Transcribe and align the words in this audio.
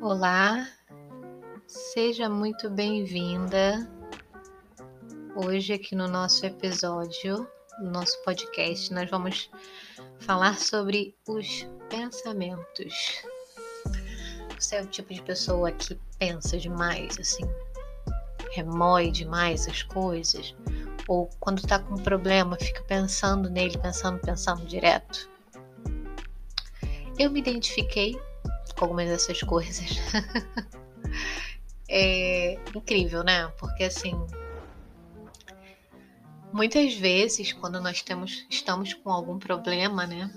Olá, 0.00 0.68
seja 1.66 2.28
muito 2.28 2.68
bem-vinda 2.68 3.90
hoje 5.34 5.72
aqui 5.72 5.94
no 5.94 6.06
nosso 6.06 6.44
episódio, 6.44 7.48
no 7.80 7.90
nosso 7.90 8.22
podcast, 8.22 8.92
nós 8.92 9.08
vamos 9.08 9.50
falar 10.18 10.58
sobre 10.58 11.16
os 11.26 11.66
pensamentos. 11.88 13.22
Você 14.58 14.76
é 14.76 14.82
o 14.82 14.86
tipo 14.86 15.14
de 15.14 15.22
pessoa 15.22 15.72
que 15.72 15.98
pensa 16.18 16.58
demais, 16.58 17.18
assim, 17.18 17.44
remói 18.52 19.10
demais 19.10 19.66
as 19.66 19.82
coisas, 19.82 20.54
ou 21.08 21.30
quando 21.40 21.66
tá 21.66 21.78
com 21.78 21.94
um 21.94 22.02
problema 22.02 22.56
fica 22.56 22.82
pensando 22.82 23.48
nele, 23.48 23.78
pensando, 23.78 24.20
pensando 24.20 24.64
direto. 24.66 25.30
Eu 27.18 27.30
me 27.30 27.40
identifiquei 27.40 28.14
algumas 28.84 29.08
dessas 29.08 29.40
coisas. 29.42 29.90
é 31.88 32.58
incrível, 32.74 33.22
né? 33.22 33.48
Porque 33.58 33.84
assim, 33.84 34.14
muitas 36.52 36.94
vezes 36.94 37.52
quando 37.52 37.80
nós 37.80 38.02
temos, 38.02 38.46
estamos 38.48 38.94
com 38.94 39.10
algum 39.10 39.38
problema, 39.38 40.06
né? 40.06 40.32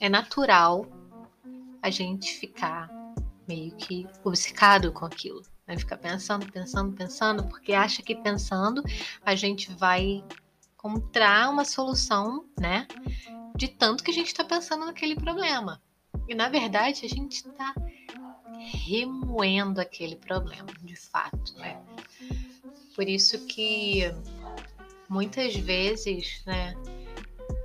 É 0.00 0.08
natural 0.08 0.86
a 1.80 1.90
gente 1.90 2.32
ficar 2.34 2.90
meio 3.46 3.74
que 3.76 4.06
obcecado 4.22 4.92
com 4.92 5.04
aquilo. 5.04 5.42
Né? 5.66 5.76
Ficar 5.76 5.96
pensando, 5.96 6.50
pensando, 6.50 6.92
pensando, 6.92 7.44
porque 7.44 7.72
acha 7.72 8.02
que 8.02 8.14
pensando 8.14 8.82
a 9.24 9.34
gente 9.34 9.72
vai 9.72 10.24
encontrar 10.74 11.50
uma 11.50 11.64
solução, 11.64 12.44
né? 12.58 12.86
De 13.56 13.68
tanto 13.68 14.02
que 14.02 14.10
a 14.10 14.14
gente 14.14 14.26
está 14.26 14.44
pensando 14.44 14.84
naquele 14.84 15.14
problema. 15.14 15.80
E 16.28 16.34
na 16.34 16.48
verdade 16.48 17.04
a 17.04 17.08
gente 17.08 17.46
está 17.46 17.74
remoendo 18.86 19.80
aquele 19.80 20.16
problema, 20.16 20.68
de 20.82 20.96
fato, 20.96 21.54
né? 21.56 21.80
Por 22.94 23.08
isso 23.08 23.44
que 23.46 24.02
muitas 25.08 25.54
vezes, 25.56 26.42
né, 26.46 26.74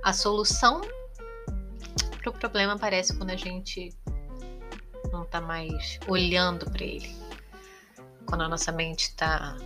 a 0.02 0.12
solução 0.12 0.80
para 2.20 2.30
o 2.30 2.32
problema 2.32 2.74
aparece 2.74 3.16
quando 3.16 3.30
a 3.30 3.36
gente 3.36 3.94
não 5.12 5.22
está 5.22 5.40
mais 5.40 5.98
olhando 6.06 6.70
para 6.70 6.84
ele. 6.84 7.14
Quando 8.26 8.42
a 8.42 8.48
nossa 8.48 8.70
mente 8.70 9.04
está 9.04 9.56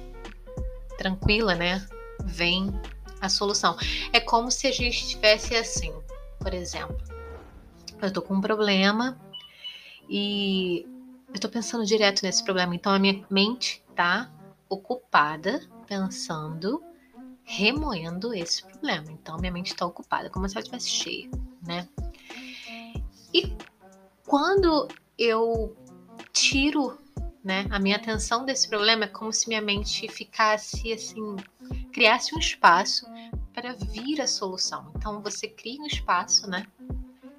tranquila, 0.98 1.55
né? 1.55 1.87
Vem 2.25 2.72
a 3.20 3.28
solução. 3.28 3.77
É 4.12 4.20
como 4.20 4.50
se 4.50 4.67
a 4.67 4.72
gente 4.72 5.03
estivesse 5.03 5.55
assim, 5.56 5.92
por 6.39 6.55
exemplo, 6.55 7.14
eu 8.00 8.12
tô 8.12 8.23
com 8.23 8.34
um 8.34 8.41
problema 8.41 9.19
e 10.09 10.87
eu 11.33 11.41
tô 11.41 11.48
pensando 11.48 11.84
direto 11.84 12.23
nesse 12.23 12.42
problema. 12.45 12.75
Então 12.75 12.92
a 12.92 12.98
minha 12.98 13.25
mente 13.31 13.83
tá 13.95 14.31
ocupada 14.69 15.61
pensando, 15.87 16.83
remoendo 17.42 18.34
esse 18.34 18.65
problema. 18.65 19.11
Então 19.11 19.37
minha 19.39 19.53
mente 19.53 19.69
está 19.69 19.87
ocupada, 19.87 20.31
como 20.31 20.48
se 20.48 20.56
ela 20.56 20.62
estivesse 20.62 20.89
cheia, 20.89 21.31
né? 21.67 21.89
E 23.33 23.53
quando 24.27 24.89
eu 25.19 25.77
tiro 26.33 26.98
né, 27.42 27.67
a 27.70 27.78
minha 27.78 27.97
atenção 27.97 28.45
desse 28.45 28.69
problema, 28.69 29.05
é 29.05 29.09
como 29.09 29.33
se 29.33 29.48
minha 29.48 29.61
mente 29.61 30.09
ficasse 30.09 30.92
assim, 30.92 31.37
criasse 31.92 32.34
um 32.34 32.39
espaço 32.39 33.06
para 33.53 33.75
vir 33.75 34.20
a 34.20 34.27
solução. 34.27 34.91
Então 34.97 35.20
você 35.20 35.47
cria 35.47 35.81
um 35.81 35.87
espaço, 35.87 36.48
né? 36.48 36.67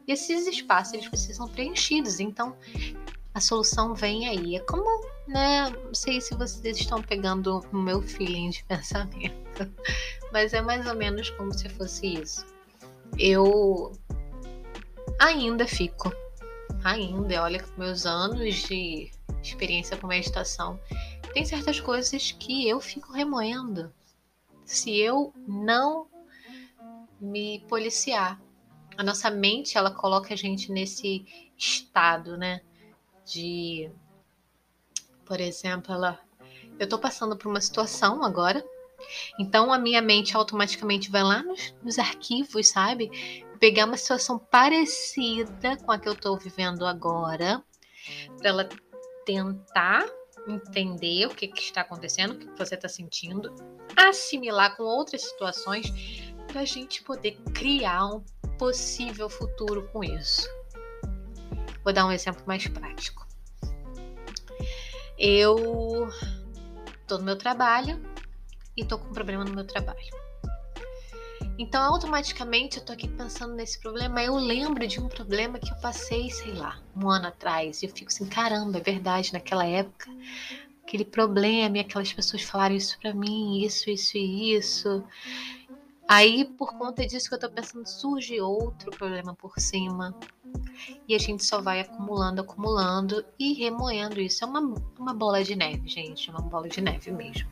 E 0.08 0.12
esses 0.12 0.48
espaços 0.48 0.94
eles 0.94 1.08
precisam 1.08 1.48
preenchidos. 1.48 2.20
Então 2.20 2.56
a 3.36 3.42
solução 3.42 3.94
vem 3.94 4.28
aí. 4.28 4.56
É 4.56 4.60
como, 4.62 5.06
né? 5.28 5.70
Não 5.70 5.94
sei 5.94 6.22
se 6.22 6.34
vocês 6.36 6.80
estão 6.80 7.02
pegando 7.02 7.60
o 7.72 7.78
meu 7.78 8.02
feeling 8.02 8.50
de 8.50 8.64
pensamento, 8.70 9.72
mas 10.32 10.54
é 10.54 10.62
mais 10.62 10.88
ou 10.88 10.96
menos 10.96 11.30
como 11.32 11.54
se 11.54 11.68
fosse 11.70 12.14
isso. 12.22 12.46
Eu 13.20 13.92
ainda 15.20 15.68
fico, 15.68 16.12
ainda, 16.84 17.44
olha, 17.44 17.62
com 17.62 17.82
meus 17.82 18.06
anos 18.06 18.56
de 18.68 19.12
experiência 19.44 19.98
com 19.98 20.08
meditação, 20.08 20.80
tem 21.34 21.46
certas 21.46 21.80
coisas 21.80 22.32
que 22.32 22.68
eu 22.68 22.80
fico 22.80 23.12
remoendo. 23.12 23.94
Se 24.66 24.98
eu 24.98 25.34
não 25.48 26.08
me 27.20 27.60
policiar, 27.68 28.42
a 28.98 29.04
nossa 29.04 29.30
mente 29.30 29.78
ela 29.78 29.92
coloca 29.92 30.34
a 30.34 30.38
gente 30.38 30.72
nesse 30.72 31.26
estado, 31.58 32.38
né? 32.38 32.62
De, 33.26 33.90
por 35.26 35.40
exemplo, 35.40 35.94
ela, 35.94 36.20
eu 36.80 36.88
tô 36.88 37.00
passando 37.00 37.36
por 37.36 37.50
uma 37.50 37.62
situação 37.62 38.24
agora, 38.24 38.64
então 39.40 39.74
a 39.74 39.80
minha 39.80 40.02
mente 40.02 40.36
automaticamente 40.36 41.10
vai 41.10 41.24
lá 41.24 41.44
nos, 41.44 41.74
nos 41.84 42.00
arquivos, 42.00 42.70
sabe? 42.70 43.10
Pegar 43.60 43.86
uma 43.86 43.98
situação 43.98 44.38
parecida 44.38 45.78
com 45.78 45.92
a 45.92 46.00
que 46.00 46.08
eu 46.08 46.16
tô 46.16 46.38
vivendo 46.38 46.86
agora, 46.86 47.64
para 48.38 48.50
ela 48.50 48.70
tentar 49.26 50.06
entender 50.48 51.26
o 51.26 51.34
que, 51.34 51.48
que 51.48 51.62
está 51.62 51.82
acontecendo, 51.82 52.34
o 52.34 52.38
que 52.38 52.58
você 52.58 52.76
está 52.76 52.88
sentindo, 52.88 53.54
assimilar 53.96 54.76
com 54.78 54.84
outras 54.84 55.24
situações 55.24 55.92
para 56.48 56.62
a 56.62 56.66
gente 56.66 57.04
poder 57.04 57.38
criar 57.54 58.06
um 58.06 58.24
possível 58.58 59.30
futuro 59.30 59.88
com 59.92 60.04
isso. 60.04 60.50
Vou 61.84 61.94
dar 61.94 62.06
um 62.06 62.12
exemplo 62.12 62.44
mais 62.46 62.68
prático. 62.68 63.26
Eu 65.18 66.10
tô 67.08 67.18
no 67.18 67.24
meu 67.24 67.38
trabalho 67.38 68.02
e 68.76 68.84
tô 68.84 68.98
com 68.98 69.08
um 69.10 69.14
problema 69.14 69.46
no 69.46 69.54
meu 69.54 69.66
trabalho. 69.66 70.26
Então, 71.58 71.82
automaticamente, 71.82 72.78
eu 72.78 72.84
tô 72.84 72.92
aqui 72.92 73.08
pensando 73.08 73.54
nesse 73.54 73.80
problema. 73.80 74.22
Eu 74.22 74.36
lembro 74.36 74.86
de 74.86 75.00
um 75.00 75.08
problema 75.08 75.58
que 75.58 75.72
eu 75.72 75.78
passei, 75.78 76.30
sei 76.30 76.54
lá, 76.54 76.82
um 76.96 77.10
ano 77.10 77.28
atrás. 77.28 77.82
E 77.82 77.86
eu 77.86 77.90
fico 77.90 78.12
assim, 78.12 78.26
caramba, 78.26 78.78
é 78.78 78.82
verdade, 78.82 79.32
naquela 79.32 79.66
época, 79.66 80.10
aquele 80.84 81.06
problema 81.06 81.78
e 81.78 81.80
aquelas 81.80 82.12
pessoas 82.12 82.44
falaram 82.44 82.76
isso 82.76 83.00
pra 83.00 83.14
mim, 83.14 83.64
isso, 83.64 83.90
isso 83.90 84.18
e 84.18 84.56
isso. 84.56 85.04
Aí, 86.08 86.46
por 86.46 86.74
conta 86.78 87.06
disso 87.06 87.28
que 87.28 87.36
eu 87.36 87.40
tô 87.40 87.50
pensando, 87.50 87.88
surge 87.88 88.40
outro 88.40 88.92
problema 88.92 89.34
por 89.34 89.60
cima. 89.60 90.16
E 91.08 91.16
a 91.16 91.18
gente 91.18 91.44
só 91.44 91.62
vai 91.62 91.80
acumulando, 91.80 92.42
acumulando 92.42 93.26
e 93.40 93.54
remoendo 93.54 94.20
isso. 94.20 94.44
É 94.44 94.48
uma, 94.48 94.76
uma 95.00 95.14
bola 95.14 95.44
de 95.44 95.56
neve, 95.56 95.88
gente. 95.88 96.30
É 96.30 96.32
uma 96.32 96.42
bola 96.42 96.70
de 96.70 96.80
neve 96.80 97.12
mesmo. 97.12 97.50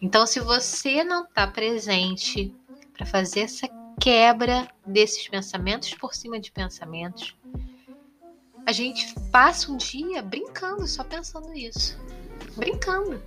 Então, 0.00 0.26
se 0.26 0.40
você 0.40 1.02
não 1.02 1.26
tá 1.26 1.46
presente 1.46 2.54
para 2.92 3.06
fazer 3.06 3.40
essa 3.40 3.68
quebra 4.00 4.68
desses 4.86 5.26
pensamentos 5.28 5.92
por 5.94 6.14
cima 6.14 6.38
de 6.38 6.52
pensamentos, 6.52 7.34
a 8.66 8.72
gente 8.72 9.14
passa 9.32 9.72
um 9.72 9.76
dia 9.76 10.20
brincando, 10.22 10.86
só 10.86 11.02
pensando 11.02 11.54
isso. 11.54 11.98
Brincando. 12.54 13.22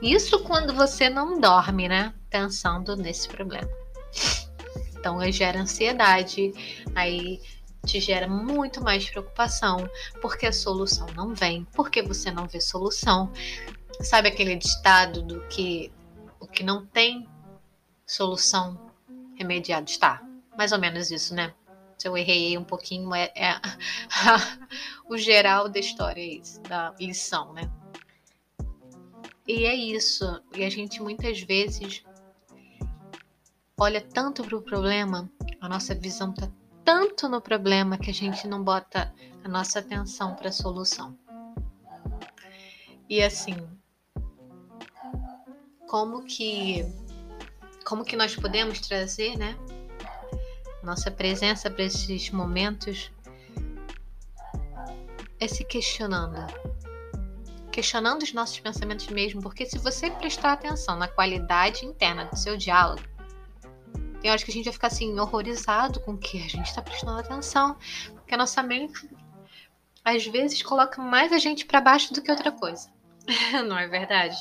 Isso 0.00 0.44
quando 0.44 0.72
você 0.72 1.10
não 1.10 1.40
dorme, 1.40 1.88
né? 1.88 2.14
Pensando 2.30 2.96
nesse 2.96 3.28
problema. 3.28 3.70
Então, 4.98 5.20
gera 5.30 5.60
ansiedade, 5.60 6.52
aí 6.94 7.40
te 7.86 8.00
gera 8.00 8.28
muito 8.28 8.82
mais 8.82 9.08
preocupação, 9.08 9.88
porque 10.20 10.46
a 10.46 10.52
solução 10.52 11.06
não 11.14 11.34
vem, 11.34 11.64
porque 11.72 12.02
você 12.02 12.30
não 12.30 12.46
vê 12.46 12.60
solução. 12.60 13.32
Sabe 14.00 14.28
aquele 14.28 14.56
ditado 14.56 15.22
do 15.22 15.40
que 15.48 15.92
o 16.40 16.46
que 16.46 16.62
não 16.62 16.84
tem 16.84 17.28
solução 18.06 18.90
remediado 19.36 19.88
está? 19.88 20.22
Mais 20.56 20.72
ou 20.72 20.78
menos 20.78 21.10
isso, 21.10 21.34
né? 21.34 21.54
Se 21.96 22.06
eu 22.06 22.16
errei 22.16 22.56
um 22.56 22.64
pouquinho, 22.64 23.12
é, 23.14 23.32
é 23.34 23.60
o 25.08 25.16
geral 25.16 25.68
da 25.68 25.80
história, 25.80 26.20
é 26.20 26.38
isso, 26.40 26.60
da 26.62 26.94
lição, 26.98 27.52
né? 27.52 27.70
E 29.46 29.64
é 29.64 29.74
isso. 29.74 30.24
E 30.54 30.62
a 30.62 30.70
gente 30.70 31.02
muitas 31.02 31.40
vezes 31.40 32.04
olha 33.78 34.00
tanto 34.00 34.42
para 34.42 34.56
o 34.56 34.62
problema, 34.62 35.30
a 35.60 35.68
nossa 35.68 35.94
visão 35.94 36.30
está 36.30 36.50
tanto 36.84 37.28
no 37.28 37.40
problema 37.40 37.96
que 37.96 38.10
a 38.10 38.14
gente 38.14 38.48
não 38.48 38.62
bota 38.62 39.14
a 39.44 39.48
nossa 39.48 39.78
atenção 39.78 40.34
para 40.34 40.48
a 40.48 40.52
solução. 40.52 41.16
E 43.08 43.22
assim, 43.22 43.56
como 45.86 46.24
que 46.24 46.84
como 47.84 48.04
que 48.04 48.16
nós 48.16 48.36
podemos 48.36 48.80
trazer, 48.80 49.38
né, 49.38 49.56
nossa 50.82 51.10
presença 51.10 51.70
para 51.70 51.84
esses 51.84 52.30
momentos 52.30 53.10
é 55.40 55.48
se 55.48 55.64
questionando 55.64 56.36
questionando 57.70 58.22
os 58.22 58.32
nossos 58.32 58.58
pensamentos 58.58 59.06
mesmo, 59.06 59.40
porque 59.40 59.64
se 59.64 59.78
você 59.78 60.10
prestar 60.10 60.54
atenção 60.54 60.96
na 60.96 61.06
qualidade 61.06 61.86
interna 61.86 62.24
do 62.24 62.36
seu 62.36 62.56
diálogo, 62.56 63.02
tem 64.20 64.30
horas 64.30 64.42
que 64.42 64.50
a 64.50 64.54
gente 64.54 64.64
vai 64.64 64.72
ficar 64.72 64.88
assim, 64.88 65.18
horrorizado 65.18 66.00
com 66.00 66.12
o 66.12 66.18
que 66.18 66.38
a 66.38 66.48
gente 66.48 66.66
está 66.66 66.82
prestando 66.82 67.18
atenção, 67.18 67.76
porque 68.14 68.34
a 68.34 68.38
nossa 68.38 68.62
mente, 68.62 69.08
às 70.04 70.26
vezes 70.26 70.62
coloca 70.62 71.00
mais 71.00 71.32
a 71.32 71.38
gente 71.38 71.64
para 71.64 71.80
baixo 71.80 72.12
do 72.12 72.22
que 72.22 72.30
outra 72.30 72.50
coisa. 72.50 72.90
Não 73.66 73.78
é 73.78 73.86
verdade? 73.86 74.36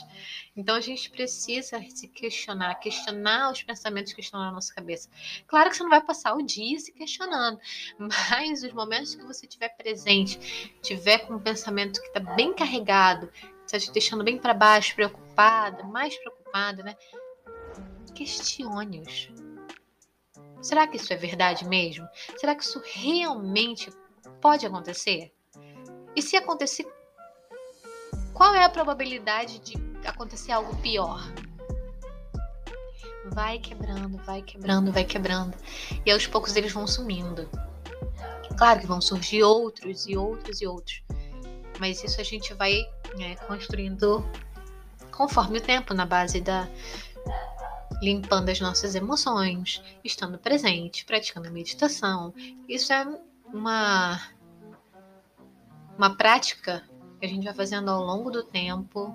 Então 0.56 0.76
a 0.76 0.82
gente 0.82 1.12
precisa 1.12 1.80
se 1.88 2.08
questionar, 2.08 2.74
questionar 2.76 3.52
os 3.52 3.62
pensamentos 3.62 4.12
que 4.12 4.22
estão 4.22 4.40
na 4.40 4.52
nossa 4.52 4.74
cabeça. 4.74 5.08
Claro 5.46 5.70
que 5.70 5.78
você 5.78 5.84
não 5.84 5.90
vai 5.92 6.02
passar 6.02 6.34
o 6.34 6.42
dia 6.42 6.80
se 6.80 6.92
questionando, 6.92 7.60
mas 8.00 8.64
os 8.64 8.74
momentos 8.74 9.14
que 9.14 9.24
você 9.24 9.46
tiver 9.46 9.70
presente, 9.70 10.40
tiver 10.82 11.20
com 11.20 11.36
um 11.36 11.40
pensamento 11.40 12.02
que 12.02 12.08
está 12.08 12.20
bem 12.20 12.56
carregado, 12.56 13.30
está 13.64 13.78
te 13.78 13.92
deixando 13.92 14.24
bem 14.24 14.40
para 14.40 14.54
baixo, 14.56 14.96
preocupada, 14.96 15.84
mais 15.84 16.18
preocupada, 16.18 16.82
né? 16.82 16.96
Questione-os. 18.16 19.30
Será 20.62 20.88
que 20.88 20.98
isso 20.98 21.12
é 21.14 21.16
verdade 21.16 21.66
mesmo? 21.68 22.08
Será 22.38 22.56
que 22.56 22.64
isso 22.64 22.82
realmente 22.84 23.90
pode 24.42 24.66
acontecer? 24.66 25.32
E 26.16 26.22
se 26.22 26.36
acontecer, 26.36 26.88
qual 28.34 28.54
é 28.56 28.64
a 28.64 28.70
probabilidade 28.70 29.60
de 29.60 29.76
acontecer 30.06 30.52
algo 30.52 30.76
pior? 30.78 31.22
Vai 33.34 33.60
quebrando, 33.60 34.18
vai 34.24 34.42
quebrando, 34.42 34.92
vai 34.92 35.04
quebrando. 35.04 35.56
E 36.06 36.12
aos 36.12 36.26
poucos 36.26 36.56
eles 36.56 36.72
vão 36.72 36.88
sumindo. 36.88 37.50
Claro 38.58 38.80
que 38.80 38.88
vão 38.88 39.00
surgir 39.00 39.44
outros 39.44 40.08
e 40.08 40.18
outros 40.18 40.62
e 40.62 40.68
outros. 40.68 41.04
Mas 41.80 42.04
isso 42.04 42.20
a 42.20 42.24
gente 42.24 42.54
vai 42.56 42.74
né, 43.16 43.36
construindo 43.48 44.26
conforme 45.12 45.60
o 45.60 45.62
tempo, 45.62 45.94
na 45.94 46.06
base 46.06 46.42
da, 46.42 46.68
limpando 48.02 48.50
as 48.50 48.60
nossas 48.60 48.96
emoções, 48.96 49.82
estando 50.04 50.38
presente, 50.38 51.06
praticando 51.06 51.48
a 51.48 51.52
meditação. 51.52 52.34
Isso 52.68 52.94
é 52.94 53.06
uma 53.54 54.20
uma 55.98 56.16
prática 56.16 56.88
que 57.20 57.26
a 57.26 57.30
gente 57.30 57.46
vai 57.46 57.54
fazendo 57.54 57.90
ao 57.90 58.04
longo 58.04 58.30
do 58.30 58.44
tempo 58.44 59.14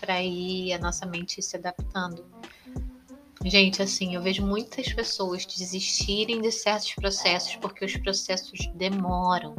para 0.00 0.22
ir 0.22 0.72
a 0.72 0.78
nossa 0.78 1.04
mente 1.04 1.42
se 1.42 1.56
adaptando. 1.56 2.24
Gente, 3.44 3.82
assim, 3.82 4.14
eu 4.14 4.22
vejo 4.22 4.46
muitas 4.46 4.92
pessoas 4.92 5.44
desistirem 5.46 6.40
de 6.40 6.52
certos 6.52 6.94
processos 6.94 7.56
porque 7.56 7.84
os 7.84 7.96
processos 7.96 8.70
demoram. 8.74 9.56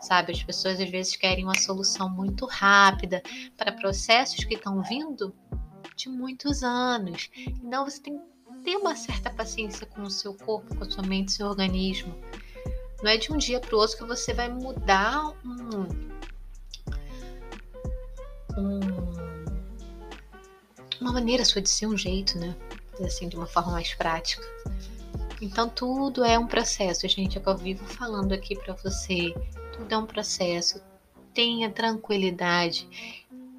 Sabe, 0.00 0.32
as 0.32 0.42
pessoas 0.42 0.80
às 0.80 0.88
vezes 0.88 1.16
querem 1.16 1.44
uma 1.44 1.58
solução 1.58 2.08
muito 2.08 2.46
rápida 2.46 3.22
para 3.56 3.72
processos 3.72 4.44
que 4.44 4.54
estão 4.54 4.82
vindo 4.82 5.34
de 5.96 6.08
muitos 6.08 6.62
anos. 6.62 7.30
Então 7.36 7.84
você 7.84 8.00
tem 8.00 8.18
que 8.18 8.24
ter 8.64 8.76
uma 8.76 8.96
certa 8.96 9.30
paciência 9.30 9.86
com 9.86 10.02
o 10.02 10.10
seu 10.10 10.34
corpo, 10.34 10.74
com 10.74 10.84
a 10.84 10.90
sua 10.90 11.02
mente, 11.02 11.32
seu 11.32 11.46
organismo. 11.46 12.14
Não 13.02 13.10
é 13.10 13.16
de 13.16 13.32
um 13.32 13.36
dia 13.36 13.60
para 13.60 13.74
o 13.74 13.78
outro 13.78 13.98
que 13.98 14.04
você 14.04 14.32
vai 14.32 14.48
mudar 14.48 15.28
um, 15.44 15.82
um, 18.56 18.80
uma 21.00 21.12
maneira 21.12 21.44
sua 21.44 21.60
de 21.60 21.68
ser 21.68 21.86
um 21.86 21.96
jeito, 21.96 22.38
né? 22.38 22.56
Assim, 23.04 23.28
de 23.28 23.36
uma 23.36 23.46
forma 23.46 23.72
mais 23.72 23.92
prática. 23.94 24.42
Então 25.42 25.68
tudo 25.68 26.24
é 26.24 26.38
um 26.38 26.46
processo, 26.46 27.06
gente. 27.08 27.36
É 27.36 27.40
o 27.40 27.42
que 27.42 27.50
eu 27.50 27.56
vivo 27.58 27.84
falando 27.84 28.32
aqui 28.32 28.56
para 28.56 28.72
você. 28.74 29.34
Tudo 29.76 29.92
é 29.92 29.98
um 29.98 30.06
processo. 30.06 30.80
Tenha 31.34 31.68
tranquilidade. 31.70 32.88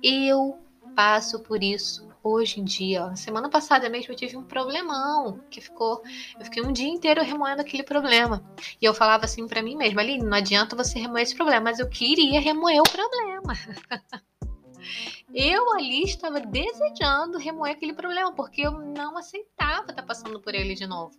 Eu 0.01 0.57
passo 0.95 1.39
por 1.41 1.61
isso 1.61 2.04
hoje 2.25 2.59
em 2.59 2.63
dia. 2.63 3.15
Semana 3.15 3.49
passada 3.49 3.87
mesmo 3.87 4.11
eu 4.11 4.17
tive 4.17 4.35
um 4.35 4.43
problemão 4.43 5.39
que 5.49 5.61
ficou. 5.61 6.01
Eu 6.37 6.45
fiquei 6.45 6.63
um 6.63 6.71
dia 6.71 6.89
inteiro 6.89 7.21
remoendo 7.21 7.61
aquele 7.61 7.83
problema. 7.83 8.43
E 8.81 8.85
eu 8.85 8.93
falava 8.93 9.25
assim 9.25 9.47
para 9.47 9.61
mim 9.61 9.75
mesma: 9.75 10.01
ali, 10.01 10.17
não 10.17 10.35
adianta 10.35 10.75
você 10.75 10.99
remoer 10.99 11.23
esse 11.23 11.35
problema, 11.35 11.65
mas 11.65 11.79
eu 11.79 11.87
queria 11.87 12.39
remoer 12.39 12.81
o 12.81 12.89
problema. 12.89 13.53
eu 15.33 15.73
ali 15.73 16.03
estava 16.03 16.39
desejando 16.39 17.37
remoer 17.37 17.73
aquele 17.73 17.93
problema, 17.93 18.33
porque 18.33 18.61
eu 18.61 18.71
não 18.71 19.17
aceitava 19.17 19.91
estar 19.91 20.03
passando 20.03 20.39
por 20.39 20.55
ele 20.55 20.73
de 20.73 20.87
novo. 20.87 21.15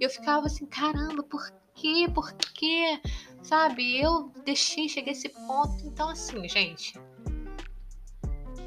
Eu 0.00 0.10
ficava 0.10 0.46
assim, 0.46 0.66
caramba, 0.66 1.22
por 1.22 1.42
quê? 1.74 2.06
Por 2.12 2.32
quê? 2.32 3.00
Sabe? 3.42 4.00
Eu 4.00 4.32
deixei 4.44 4.88
chegar 4.88 5.12
esse 5.12 5.28
ponto. 5.28 5.86
Então, 5.86 6.08
assim, 6.08 6.46
gente, 6.48 6.94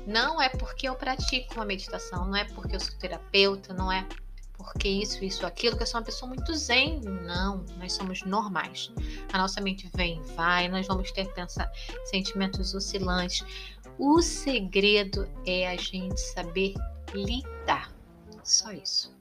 não 0.06 0.42
é 0.42 0.50
porque 0.50 0.88
eu 0.88 0.96
pratico 0.96 1.56
uma 1.56 1.66
meditação, 1.66 2.26
não 2.26 2.36
é 2.36 2.46
porque 2.46 2.76
eu 2.76 2.80
sou 2.80 2.94
terapeuta, 2.98 3.74
não 3.74 3.92
é 3.92 4.08
porque 4.54 4.88
isso, 4.88 5.24
isso, 5.26 5.46
aquilo, 5.46 5.76
que 5.76 5.84
eu 5.84 5.88
sou 5.88 6.00
uma 6.00 6.06
pessoa 6.06 6.30
muito 6.30 6.54
zen. 6.54 7.02
Não, 7.02 7.66
nós 7.78 7.94
somos 7.94 8.24
normais. 8.24 8.92
A 9.32 9.38
nossa 9.38 9.60
mente 9.60 9.90
vem, 9.94 10.22
vai, 10.36 10.70
nós 10.70 10.88
vamos 10.88 11.12
ter 11.12 11.28
sentimentos 12.06 12.74
oscilantes. 12.74 13.46
O 13.98 14.22
segredo 14.22 15.30
é 15.46 15.68
a 15.68 15.76
gente 15.76 16.20
saber 16.20 16.76
lidar. 17.14 17.94
Só 18.44 18.72
isso. 18.72 19.16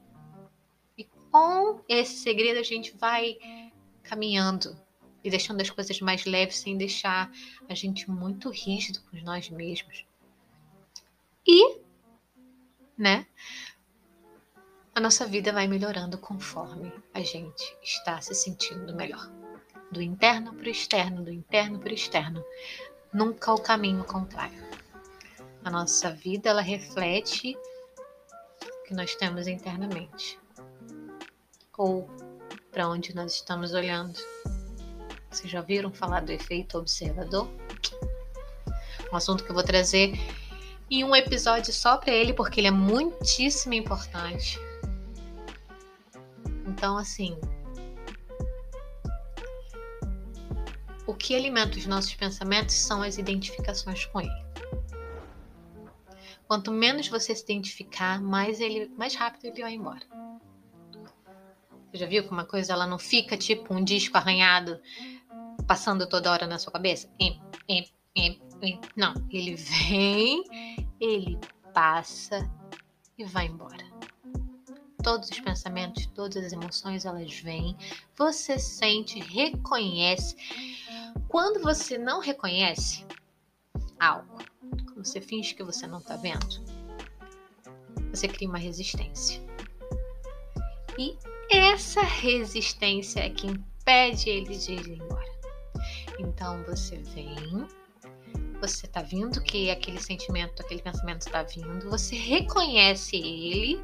E 0.97 1.05
com 1.31 1.81
esse 1.89 2.19
segredo 2.19 2.61
a 2.61 2.63
gente 2.63 2.97
vai 2.97 3.37
caminhando 4.03 4.77
e 5.25 5.31
deixando 5.31 5.61
as 5.61 5.71
coisas 5.71 6.01
mais 6.01 6.25
leves 6.25 6.59
sem 6.59 6.77
deixar 6.77 7.31
a 7.69 7.75
gente 7.75 8.11
muito 8.11 8.51
rígido 8.51 9.01
com 9.11 9.17
nós 9.19 9.49
mesmos. 9.51 10.05
E, 11.47 11.81
né, 12.97 13.27
a 14.95 15.01
nossa 15.01 15.27
vida 15.27 15.53
vai 15.53 15.67
melhorando 15.67 16.19
conforme 16.19 16.93
a 17.15 17.21
gente 17.21 17.77
está 17.83 18.21
se 18.21 18.35
sentindo 18.35 18.95
melhor. 18.95 19.31
Do 19.91 20.03
interno 20.03 20.55
para 20.55 20.67
o 20.67 20.71
externo, 20.71 21.25
do 21.25 21.33
interno 21.33 21.79
para 21.79 21.91
o 21.91 21.95
externo. 21.95 22.45
Nunca 23.13 23.53
o 23.53 23.61
caminho 23.61 24.05
contrário. 24.05 24.63
A 25.65 25.71
nossa 25.71 26.11
vida, 26.11 26.51
ela 26.51 26.61
reflete 26.61 27.57
o 27.57 28.83
que 28.85 28.95
nós 28.95 29.15
temos 29.15 29.47
internamente. 29.47 30.39
Ou 31.77 32.09
para 32.71 32.89
onde 32.89 33.15
nós 33.15 33.35
estamos 33.35 33.73
olhando. 33.73 34.19
Vocês 35.31 35.51
já 35.51 35.61
ouviram 35.61 35.93
falar 35.93 36.21
do 36.21 36.33
efeito 36.33 36.79
observador? 36.79 37.49
Um 39.11 39.17
assunto 39.17 39.45
que 39.45 39.51
eu 39.51 39.55
vou 39.55 39.65
trazer 39.65 40.13
e 40.93 41.03
um 41.03 41.17
episódio 41.17 41.73
só 41.73 41.97
para 41.97 42.13
ele, 42.13 42.35
porque 42.35 42.61
ele 42.61 42.67
é 42.67 42.71
muitíssimo 42.71 43.73
importante. 43.73 44.61
Então, 46.67 46.99
assim, 46.99 47.35
o 51.07 51.15
que 51.15 51.35
alimenta 51.35 51.79
os 51.79 51.87
nossos 51.87 52.13
pensamentos 52.13 52.75
são 52.75 53.03
as 53.03 53.17
identificações 53.17 54.05
com 54.05 54.21
ele. 54.21 54.45
Quanto 56.47 56.71
menos 56.71 57.09
você 57.09 57.35
se 57.35 57.43
identificar, 57.43 58.21
mais 58.21 58.61
ele, 58.61 58.93
mais 58.95 59.15
rápido 59.15 59.47
ele 59.47 59.63
vai 59.63 59.73
embora. 59.73 60.07
Você 61.91 61.97
já 61.97 62.07
viu 62.07 62.23
que 62.23 62.31
uma 62.31 62.45
coisa 62.45 62.75
ela 62.75 62.87
não 62.87 62.99
fica 62.99 63.35
tipo 63.35 63.73
um 63.73 63.83
disco 63.83 64.19
arranhado 64.19 64.79
passando 65.67 66.07
toda 66.07 66.31
hora 66.31 66.47
na 66.47 66.59
sua 66.59 66.71
cabeça? 66.71 67.09
Não, 68.95 69.15
ele 69.31 69.57
vem 69.57 70.45
ele 71.03 71.37
passa 71.75 72.49
e 73.19 73.25
vai 73.25 73.47
embora. 73.47 73.85
Todos 75.03 75.29
os 75.31 75.41
pensamentos, 75.41 76.07
todas 76.07 76.45
as 76.45 76.53
emoções, 76.53 77.05
elas 77.05 77.41
vêm. 77.41 77.77
Você 78.17 78.57
sente, 78.57 79.19
reconhece. 79.19 80.37
Quando 81.27 81.61
você 81.61 81.99
não 81.99 82.21
reconhece 82.21 83.05
algo, 83.99 84.39
quando 84.87 85.05
você 85.05 85.21
finge 85.21 85.55
que 85.57 85.65
você 85.65 85.89
não 85.89 85.99
está 85.99 86.15
vendo, 86.15 86.63
você 88.11 88.29
cria 88.29 88.49
uma 88.49 88.59
resistência. 88.59 89.43
E 90.97 91.19
essa 91.51 92.03
resistência 92.03 93.21
é 93.21 93.31
que 93.31 93.49
impede 93.49 94.31
ele 94.31 94.57
de 94.57 94.75
ir 94.75 94.89
embora. 94.91 95.33
Então 96.21 96.63
você 96.63 96.99
vem, 96.99 97.67
você 98.69 98.87
está 98.87 99.03
vindo, 99.03 99.43
que 99.43 99.71
aquele 99.71 100.01
sentimento, 100.01 100.63
aquele 100.63 100.81
pensamento 100.81 101.23
está 101.23 101.43
vindo, 101.43 101.91
você 101.91 102.15
reconhece 102.15 103.17
ele 103.17 103.83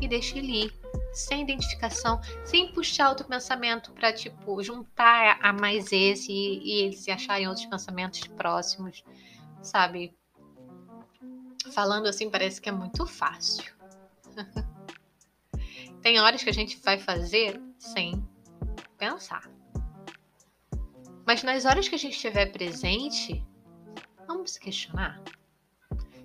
e 0.00 0.08
deixa 0.08 0.38
ele 0.38 0.64
ir, 0.64 0.72
sem 1.12 1.42
identificação, 1.42 2.20
sem 2.44 2.72
puxar 2.72 3.10
outro 3.10 3.26
pensamento 3.26 3.92
para 3.92 4.12
tipo 4.12 4.62
juntar 4.62 5.38
a 5.42 5.52
mais 5.52 5.92
esse 5.92 6.32
e, 6.32 6.58
e 6.64 6.82
eles 6.84 7.00
se 7.00 7.10
acharem 7.10 7.48
outros 7.48 7.66
pensamentos 7.66 8.26
próximos, 8.28 9.04
sabe? 9.60 10.16
Falando 11.72 12.06
assim 12.06 12.30
parece 12.30 12.60
que 12.60 12.68
é 12.68 12.72
muito 12.72 13.06
fácil. 13.06 13.74
Tem 16.00 16.18
horas 16.20 16.42
que 16.42 16.48
a 16.48 16.54
gente 16.54 16.78
vai 16.78 16.98
fazer 16.98 17.60
sem 17.78 18.26
pensar. 18.96 19.50
Mas 21.26 21.42
nas 21.42 21.66
horas 21.66 21.88
que 21.88 21.94
a 21.94 21.98
gente 21.98 22.14
estiver 22.14 22.46
presente, 22.46 23.44
Vamos 24.28 24.52
se 24.52 24.60
questionar? 24.60 25.20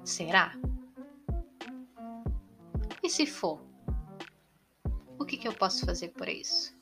Será? 0.06 0.54
E 3.02 3.10
se 3.10 3.26
for? 3.26 3.60
O 5.18 5.26
que, 5.26 5.38
que 5.38 5.48
eu 5.48 5.54
posso 5.54 5.86
fazer 5.86 6.10
por 6.10 6.30
isso? 6.30 6.76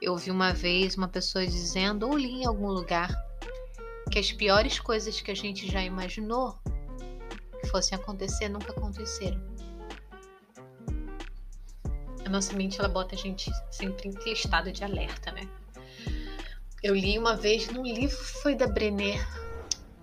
eu 0.00 0.16
vi 0.16 0.30
uma 0.30 0.52
vez 0.52 0.96
uma 0.96 1.08
pessoa 1.08 1.44
dizendo, 1.44 2.08
ou 2.08 2.16
li 2.16 2.30
em 2.42 2.46
algum 2.46 2.68
lugar, 2.68 3.10
que 4.10 4.20
as 4.20 4.30
piores 4.30 4.78
coisas 4.78 5.20
que 5.20 5.32
a 5.32 5.34
gente 5.34 5.66
já 5.68 5.82
imaginou 5.82 6.56
que 7.60 7.66
fossem 7.68 7.98
acontecer 7.98 8.48
nunca 8.48 8.70
aconteceram. 8.70 9.40
A 12.24 12.28
nossa 12.28 12.52
mente 12.54 12.78
ela 12.78 12.88
bota 12.88 13.16
a 13.16 13.18
gente 13.18 13.50
sempre 13.70 14.08
em 14.08 14.32
estado 14.32 14.70
de 14.70 14.84
alerta, 14.84 15.32
né? 15.32 15.48
Eu 16.86 16.94
li 16.94 17.18
uma 17.18 17.34
vez 17.34 17.68
num 17.68 17.82
livro 17.82 18.16
foi 18.16 18.54
da 18.54 18.68
Brené, 18.68 19.16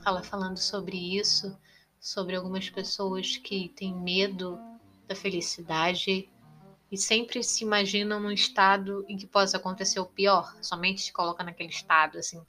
ela 0.06 0.22
falando 0.22 0.58
sobre 0.58 0.98
isso, 1.18 1.58
sobre 1.98 2.36
algumas 2.36 2.70
pessoas 2.70 3.38
que 3.38 3.70
têm 3.70 3.96
medo 3.96 4.60
da 5.08 5.16
felicidade 5.16 6.30
e 6.92 6.98
sempre 6.98 7.42
se 7.42 7.64
imaginam 7.64 8.20
num 8.20 8.34
estado 8.34 9.06
em 9.08 9.16
que 9.16 9.26
possa 9.26 9.56
acontecer 9.56 10.02
o 10.02 10.06
pior, 10.06 10.58
somente 10.62 11.04
se 11.04 11.14
coloca 11.14 11.42
naquele 11.42 11.70
estado 11.70 12.18
assim, 12.18 12.46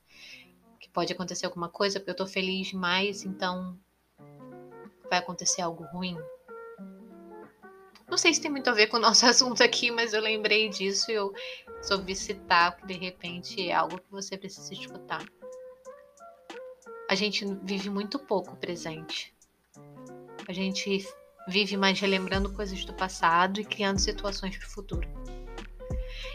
que 0.80 0.90
pode 0.90 1.12
acontecer 1.12 1.46
alguma 1.46 1.68
coisa 1.68 2.00
porque 2.00 2.10
eu 2.10 2.16
tô 2.16 2.26
feliz 2.26 2.66
demais, 2.66 3.24
então 3.24 3.78
vai 5.08 5.20
acontecer 5.20 5.62
algo 5.62 5.84
ruim. 5.92 6.18
Não 8.08 8.18
sei 8.18 8.34
se 8.34 8.40
tem 8.40 8.50
muito 8.50 8.68
a 8.68 8.72
ver 8.72 8.88
com 8.88 8.96
o 8.96 9.00
nosso 9.00 9.24
assunto 9.26 9.62
aqui, 9.62 9.90
mas 9.90 10.12
eu 10.12 10.20
lembrei 10.20 10.68
disso 10.68 11.10
e 11.10 11.14
eu 11.14 11.32
soube 11.82 12.14
citar 12.14 12.76
que 12.76 12.86
de 12.86 12.94
repente 12.94 13.68
é 13.68 13.74
algo 13.74 13.98
que 13.98 14.10
você 14.10 14.36
precisa 14.36 14.72
escutar. 14.72 15.24
A 17.08 17.14
gente 17.14 17.44
vive 17.62 17.90
muito 17.90 18.18
pouco 18.18 18.52
o 18.52 18.56
presente. 18.56 19.34
A 20.48 20.52
gente 20.52 21.06
vive 21.48 21.76
mais 21.76 22.00
relembrando 22.00 22.52
coisas 22.52 22.84
do 22.84 22.94
passado 22.94 23.60
e 23.60 23.64
criando 23.64 23.98
situações 23.98 24.56
para 24.56 24.66
o 24.66 24.70
futuro. 24.70 25.08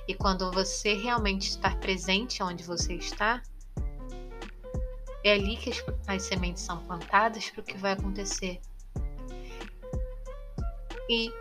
E 0.08 0.14
quando 0.14 0.52
você 0.52 0.94
realmente 0.94 1.50
está 1.50 1.76
presente 1.76 2.42
onde 2.42 2.64
você 2.64 2.96
está, 2.96 3.42
é 5.24 5.34
ali 5.34 5.58
que 5.58 5.70
as, 5.70 5.84
as 6.08 6.24
sementes 6.24 6.64
são 6.64 6.84
plantadas 6.86 7.50
para 7.50 7.62
o 7.62 7.64
que 7.64 7.78
vai 7.78 7.92
acontecer. 7.94 8.60
E 11.10 11.32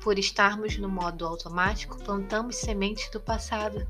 por 0.00 0.18
estarmos 0.18 0.76
no 0.78 0.88
modo 0.88 1.26
automático, 1.26 1.98
plantamos 1.98 2.56
sementes 2.56 3.10
do 3.10 3.20
passado. 3.20 3.86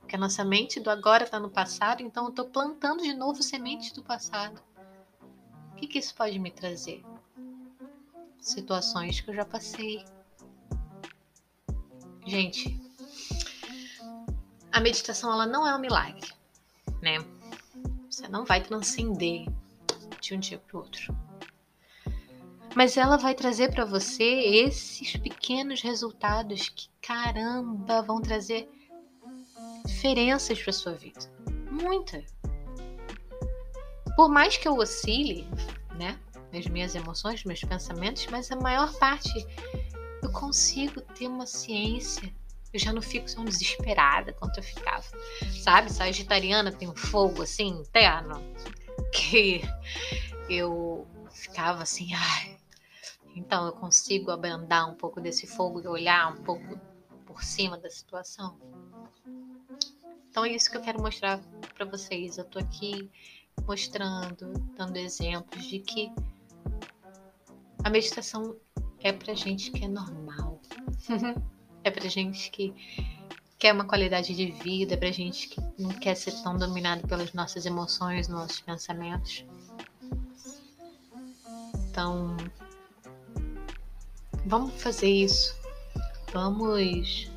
Porque 0.00 0.14
a 0.14 0.18
nossa 0.18 0.44
mente 0.44 0.78
do 0.78 0.88
agora 0.88 1.24
está 1.24 1.40
no 1.40 1.50
passado, 1.50 2.00
então 2.00 2.24
eu 2.24 2.30
estou 2.30 2.44
plantando 2.44 3.02
de 3.02 3.12
novo 3.12 3.42
sementes 3.42 3.90
do 3.92 4.02
passado. 4.02 4.62
O 5.72 5.74
que, 5.76 5.88
que 5.88 5.98
isso 5.98 6.14
pode 6.14 6.38
me 6.38 6.50
trazer? 6.50 7.04
Situações 8.40 9.20
que 9.20 9.30
eu 9.30 9.34
já 9.34 9.44
passei. 9.44 10.04
Gente, 12.24 12.80
a 14.70 14.80
meditação 14.80 15.32
ela 15.32 15.46
não 15.46 15.66
é 15.66 15.74
um 15.74 15.80
milagre, 15.80 16.32
né? 17.02 17.18
Você 18.08 18.28
não 18.28 18.44
vai 18.44 18.62
transcender 18.62 19.46
de 20.20 20.34
um 20.34 20.38
dia 20.38 20.58
para 20.58 20.76
o 20.76 20.80
outro. 20.80 21.25
Mas 22.76 22.96
ela 22.96 23.16
vai 23.16 23.34
trazer 23.34 23.72
para 23.72 23.84
você 23.84 24.22
esses 24.22 25.16
pequenos 25.16 25.80
resultados 25.80 26.68
que, 26.68 26.88
caramba, 27.00 28.02
vão 28.02 28.20
trazer 28.20 28.68
diferenças 29.86 30.62
para 30.62 30.72
sua 30.72 30.92
vida. 30.92 31.20
Muita 31.70 32.22
por 34.16 34.30
mais 34.30 34.56
que 34.56 34.66
eu 34.66 34.78
oscile, 34.78 35.46
né, 35.94 36.18
nas 36.52 36.66
minhas 36.66 36.94
emoções, 36.94 37.44
meus 37.44 37.60
pensamentos, 37.60 38.26
mas 38.30 38.50
a 38.50 38.56
maior 38.56 38.90
parte 38.98 39.30
eu 40.22 40.32
consigo 40.32 41.02
ter 41.02 41.28
uma 41.28 41.46
ciência. 41.46 42.34
Eu 42.72 42.80
já 42.80 42.92
não 42.92 43.02
fico 43.02 43.32
tão 43.32 43.44
desesperada 43.44 44.32
quanto 44.32 44.58
eu 44.58 44.62
ficava. 44.62 45.04
Sabe, 45.62 45.92
sagitariana 45.92 46.72
tem 46.72 46.88
um 46.88 46.96
fogo 46.96 47.42
assim 47.42 47.68
interno 47.68 48.42
que 49.12 49.62
eu 50.48 51.06
ficava 51.30 51.82
assim, 51.82 52.12
ai. 52.14 52.55
Então 53.36 53.66
eu 53.66 53.72
consigo 53.72 54.30
abrandar 54.30 54.90
um 54.90 54.94
pouco 54.94 55.20
desse 55.20 55.46
fogo 55.46 55.80
e 55.80 55.86
olhar 55.86 56.32
um 56.32 56.42
pouco 56.42 56.80
por 57.26 57.44
cima 57.44 57.76
da 57.76 57.90
situação. 57.90 58.58
Então 60.30 60.44
é 60.44 60.52
isso 60.52 60.70
que 60.70 60.76
eu 60.78 60.80
quero 60.80 61.02
mostrar 61.02 61.38
para 61.74 61.84
vocês. 61.84 62.38
Eu 62.38 62.44
tô 62.46 62.58
aqui 62.58 63.10
mostrando, 63.66 64.52
dando 64.74 64.96
exemplos 64.96 65.64
de 65.66 65.80
que 65.80 66.10
a 67.84 67.90
meditação 67.90 68.56
é 69.00 69.12
pra 69.12 69.34
gente 69.34 69.70
que 69.70 69.84
é 69.84 69.88
normal. 69.88 70.58
é 71.84 71.90
pra 71.90 72.08
gente 72.08 72.50
que 72.50 72.74
quer 73.58 73.72
uma 73.72 73.84
qualidade 73.84 74.34
de 74.34 74.50
vida, 74.50 74.94
é 74.94 74.96
pra 74.96 75.10
gente 75.10 75.48
que 75.48 75.60
não 75.78 75.90
quer 75.90 76.14
ser 76.14 76.32
tão 76.42 76.56
dominado 76.56 77.06
pelas 77.06 77.32
nossas 77.34 77.66
emoções, 77.66 78.28
nossos 78.28 78.60
pensamentos. 78.60 79.44
Então, 81.88 82.36
vamos 84.46 84.80
fazer 84.80 85.10
isso. 85.10 85.54
Vamos 86.32 87.30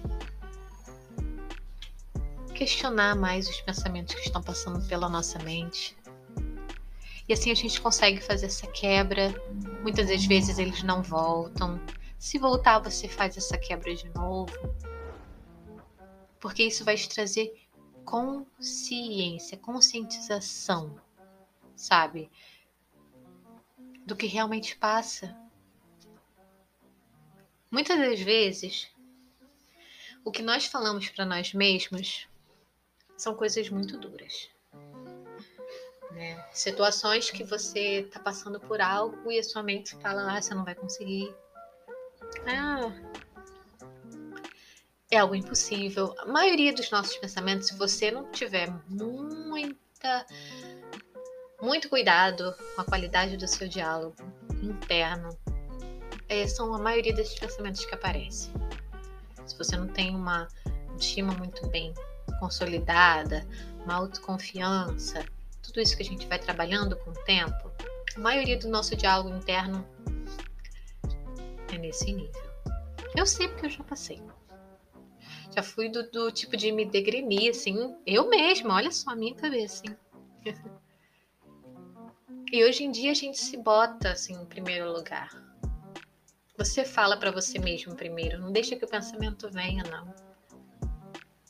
questionar 2.54 3.16
mais 3.16 3.50
os 3.50 3.62
pensamentos 3.62 4.16
que 4.16 4.22
estão 4.22 4.42
passando 4.42 4.86
pela 4.88 5.10
nossa 5.10 5.40
mente. 5.40 5.98
E 7.28 7.34
assim 7.34 7.52
a 7.52 7.56
gente 7.56 7.80
consegue 7.82 8.22
fazer 8.22 8.48
essa 8.48 8.68
quebra. 8.68 9.34
Muitas 9.82 10.08
das 10.08 10.26
vezes 10.26 10.58
eles 10.60 10.84
não 10.84 11.02
voltam. 11.02 11.80
Se 12.18 12.38
voltar, 12.38 12.80
você 12.80 13.08
faz 13.08 13.38
essa 13.38 13.58
quebra 13.58 13.94
de 13.96 14.10
novo. 14.10 14.54
Porque 16.40 16.64
isso 16.64 16.84
vai 16.84 16.96
te 16.96 17.08
trazer 17.08 17.54
consciência, 18.04 19.58
conscientização, 19.58 21.00
sabe? 21.76 22.30
Do 24.06 24.16
que 24.16 24.26
realmente 24.26 24.76
passa. 24.76 25.36
Muitas 27.72 28.00
das 28.00 28.20
vezes, 28.20 28.90
o 30.26 30.32
que 30.32 30.42
nós 30.42 30.66
falamos 30.66 31.10
para 31.10 31.26
nós 31.26 31.54
mesmos 31.54 32.28
são 33.16 33.36
coisas 33.36 33.70
muito 33.70 33.98
duras. 33.98 34.50
Né? 36.12 36.44
Situações 36.52 37.30
que 37.30 37.44
você 37.44 38.02
está 38.02 38.20
passando 38.20 38.60
por 38.60 38.82
algo 38.82 39.32
e 39.32 39.38
a 39.38 39.44
sua 39.44 39.62
mente 39.62 39.96
fala, 39.98 40.36
ah, 40.36 40.42
você 40.42 40.54
não 40.56 40.66
vai 40.66 40.74
conseguir. 40.74 41.32
Ah, 42.48 42.92
é 45.12 45.18
algo 45.18 45.36
impossível. 45.36 46.16
A 46.20 46.26
maioria 46.26 46.74
dos 46.74 46.90
nossos 46.90 47.18
pensamentos, 47.18 47.68
se 47.68 47.76
você 47.76 48.10
não 48.10 48.32
tiver 48.32 48.72
muita, 48.88 50.26
muito 51.62 51.88
cuidado 51.88 52.56
com 52.76 52.82
a 52.82 52.86
qualidade 52.86 53.38
do 53.38 53.48
seu 53.48 53.68
diálogo 53.68 54.16
interno, 54.62 55.38
é, 56.30 56.48
são 56.48 56.74
a 56.74 56.80
maioria 56.80 57.14
desses 57.14 57.38
pensamentos 57.38 57.84
que 57.84 57.94
aparecem. 57.94 58.54
Se 59.46 59.58
você 59.58 59.76
não 59.76 59.88
tem 59.88 60.16
uma 60.16 60.48
estima 60.98 61.34
muito 61.34 61.68
bem 61.68 61.94
consolidada, 62.40 63.46
uma 63.84 63.96
autoconfiança, 63.96 65.26
tudo 65.64 65.82
isso 65.82 65.98
que 65.98 66.04
a 66.04 66.06
gente 66.06 66.28
vai 66.28 66.40
trabalhando 66.40 66.96
com 66.98 67.10
o 67.10 67.24
tempo, 67.26 67.72
a 68.16 68.20
maioria 68.20 68.58
do 68.58 68.70
nosso 68.70 68.96
diálogo 68.96 69.36
interno 69.36 69.86
é 71.74 71.78
nesse 71.78 72.12
nível. 72.14 72.50
Eu 73.16 73.26
sei 73.26 73.48
porque 73.48 73.66
eu 73.66 73.72
já 73.72 73.84
passei. 73.84 74.22
Já 75.56 75.64
fui 75.64 75.90
do, 75.90 76.10
do 76.12 76.32
tipo 76.32 76.56
de 76.56 76.72
me 76.72 76.86
degrenir, 76.86 77.50
assim, 77.50 77.96
eu 78.06 78.30
mesma, 78.30 78.76
olha 78.76 78.92
só 78.92 79.12
a 79.12 79.16
minha 79.16 79.36
cabeça, 79.36 79.84
assim. 79.84 79.98
E 82.52 82.64
hoje 82.64 82.84
em 82.84 82.90
dia 82.90 83.12
a 83.12 83.14
gente 83.14 83.38
se 83.38 83.56
bota 83.58 84.12
assim 84.12 84.34
em 84.34 84.46
primeiro 84.46 84.92
lugar. 84.92 85.30
Você 86.60 86.84
fala 86.84 87.16
para 87.16 87.32
você 87.32 87.58
mesmo 87.58 87.96
primeiro, 87.96 88.38
não 88.38 88.52
deixa 88.52 88.76
que 88.76 88.84
o 88.84 88.88
pensamento 88.88 89.50
venha, 89.50 89.82
não. 89.90 90.14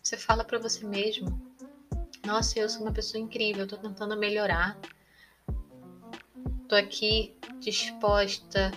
Você 0.03 0.15
fala 0.15 0.43
para 0.43 0.59
você 0.59 0.85
mesmo, 0.85 1.41
nossa, 2.23 2.59
eu 2.59 2.69
sou 2.69 2.83
uma 2.83 2.91
pessoa 2.91 3.19
incrível, 3.19 3.67
tô 3.67 3.75
tentando 3.75 4.15
melhorar. 4.15 4.77
Tô 6.67 6.75
aqui 6.75 7.35
disposta. 7.59 8.71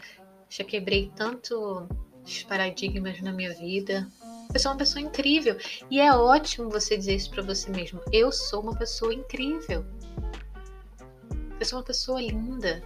Já 0.49 0.65
quebrei 0.65 1.12
tantos 1.15 2.43
paradigmas 2.49 3.21
na 3.21 3.31
minha 3.31 3.53
vida. 3.53 4.11
Eu 4.55 4.59
sou 4.59 4.73
uma 4.73 4.79
pessoa 4.79 5.03
incrível. 5.03 5.59
E 5.91 6.01
é 6.01 6.15
ótimo 6.15 6.71
você 6.71 6.97
dizer 6.97 7.17
isso 7.17 7.31
para 7.31 7.43
você 7.43 7.71
mesmo. 7.71 8.01
Eu 8.11 8.33
sou 8.33 8.62
uma 8.62 8.75
pessoa 8.75 9.12
incrível. 9.12 9.85
Eu 11.61 11.67
sou 11.67 11.79
uma 11.79 11.85
pessoa 11.85 12.23
linda. 12.23 12.83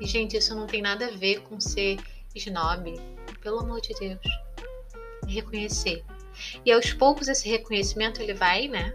E, 0.00 0.06
gente, 0.06 0.36
isso 0.36 0.54
não 0.54 0.66
tem 0.66 0.82
nada 0.82 1.06
a 1.06 1.10
ver 1.10 1.40
com 1.42 1.58
ser 1.60 1.98
snob. 2.34 2.94
Pelo 3.40 3.60
amor 3.60 3.80
de 3.80 3.94
Deus. 3.94 4.20
Reconhecer 5.26 6.04
e 6.64 6.72
aos 6.72 6.92
poucos 6.92 7.28
esse 7.28 7.48
reconhecimento 7.48 8.20
ele 8.20 8.34
vai, 8.34 8.68
né? 8.68 8.94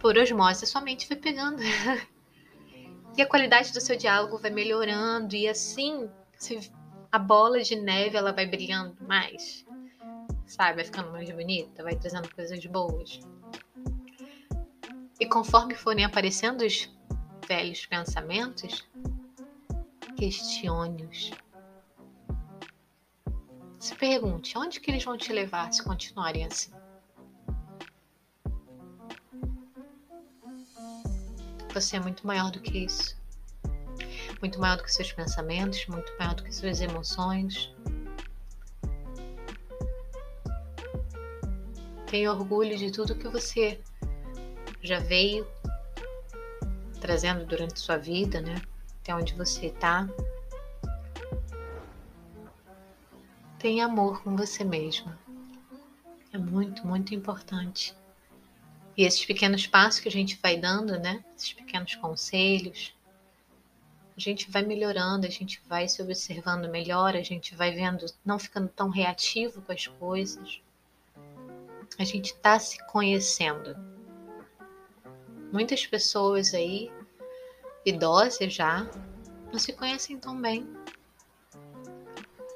Por 0.00 0.16
osmose, 0.16 0.64
a 0.64 0.66
sua 0.66 0.80
mente 0.80 1.08
vai 1.08 1.16
pegando. 1.16 1.62
e 3.16 3.22
a 3.22 3.26
qualidade 3.26 3.72
do 3.72 3.80
seu 3.80 3.96
diálogo 3.96 4.38
vai 4.38 4.50
melhorando 4.50 5.34
e 5.34 5.48
assim 5.48 6.08
a 7.10 7.18
bola 7.18 7.60
de 7.62 7.74
neve 7.74 8.16
ela 8.16 8.32
vai 8.32 8.46
brilhando 8.46 8.96
mais. 9.06 9.64
sabe? 10.46 10.76
Vai 10.76 10.84
ficando 10.84 11.10
mais 11.10 11.28
bonita, 11.30 11.82
vai 11.82 11.96
trazendo 11.96 12.32
coisas 12.34 12.64
boas. 12.66 13.20
E 15.20 15.26
conforme 15.26 15.74
forem 15.74 16.04
aparecendo 16.04 16.64
os 16.64 16.88
velhos 17.48 17.84
pensamentos, 17.86 18.86
questione-os. 20.18 21.30
Se 23.78 23.94
pergunte 23.94 24.58
onde 24.58 24.80
que 24.80 24.90
eles 24.90 25.04
vão 25.04 25.16
te 25.16 25.32
levar 25.32 25.72
se 25.72 25.82
continuarem 25.84 26.44
assim. 26.44 26.72
Você 31.72 31.96
é 31.96 32.00
muito 32.00 32.26
maior 32.26 32.50
do 32.50 32.60
que 32.60 32.78
isso. 32.78 33.16
Muito 34.40 34.60
maior 34.60 34.76
do 34.76 34.82
que 34.82 34.92
seus 34.92 35.12
pensamentos, 35.12 35.86
muito 35.86 36.12
maior 36.18 36.34
do 36.34 36.42
que 36.42 36.52
suas 36.52 36.80
emoções. 36.80 37.72
Tenha 42.10 42.32
orgulho 42.32 42.76
de 42.76 42.90
tudo 42.90 43.14
que 43.14 43.28
você 43.28 43.80
já 44.82 44.98
veio 44.98 45.46
trazendo 47.00 47.46
durante 47.46 47.78
sua 47.78 47.96
vida, 47.96 48.40
né? 48.40 48.56
Até 49.08 49.14
onde 49.14 49.32
você 49.32 49.68
está. 49.68 50.06
Tenha 53.58 53.86
amor 53.86 54.22
com 54.22 54.36
você 54.36 54.62
mesma. 54.62 55.18
É 56.30 56.36
muito, 56.36 56.86
muito 56.86 57.14
importante. 57.14 57.96
E 58.94 59.04
esses 59.04 59.24
pequenos 59.24 59.66
passos 59.66 60.00
que 60.00 60.10
a 60.10 60.12
gente 60.12 60.38
vai 60.42 60.58
dando, 60.58 61.00
né? 61.00 61.24
Esses 61.34 61.54
pequenos 61.54 61.94
conselhos, 61.94 62.94
a 64.14 64.20
gente 64.20 64.50
vai 64.50 64.60
melhorando, 64.60 65.26
a 65.26 65.30
gente 65.30 65.58
vai 65.66 65.88
se 65.88 66.02
observando 66.02 66.68
melhor, 66.68 67.16
a 67.16 67.22
gente 67.22 67.54
vai 67.54 67.72
vendo, 67.72 68.04
não 68.22 68.38
ficando 68.38 68.68
tão 68.68 68.90
reativo 68.90 69.62
com 69.62 69.72
as 69.72 69.86
coisas. 69.86 70.60
A 71.98 72.04
gente 72.04 72.34
está 72.34 72.58
se 72.58 72.76
conhecendo. 72.88 73.74
Muitas 75.50 75.86
pessoas 75.86 76.52
aí, 76.52 76.92
idosas 77.88 78.52
já, 78.52 78.88
não 79.52 79.58
se 79.58 79.72
conhecem 79.72 80.18
tão 80.18 80.40
bem. 80.40 80.66